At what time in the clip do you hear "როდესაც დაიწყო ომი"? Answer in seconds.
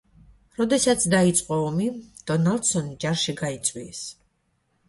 0.59-1.89